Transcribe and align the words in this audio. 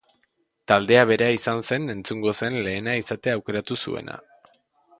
Taldea 0.71 1.01
bera 1.09 1.27
izan 1.35 1.61
zen 1.67 1.85
entzungo 1.95 2.33
zen 2.39 2.57
lehena 2.69 2.97
izatea 3.03 3.37
aukeratu 3.41 3.79
zuena. 3.85 4.21